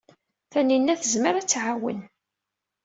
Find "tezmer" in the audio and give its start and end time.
1.01-1.33